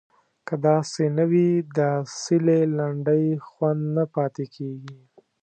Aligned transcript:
که 0.47 0.55
داسې 0.67 1.03
نه 1.17 1.25
وي 1.31 1.49
د 1.75 1.77
اصیلې 2.01 2.59
لنډۍ 2.77 3.25
خوند 3.47 3.81
نه 3.95 4.03
پاتې 4.15 4.45
کیږي. 4.55 4.99